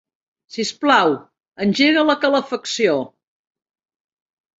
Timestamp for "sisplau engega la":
0.53-2.15